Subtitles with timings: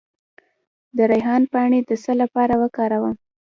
[0.95, 3.15] د ریحان پاڼې د څه لپاره وکاروم؟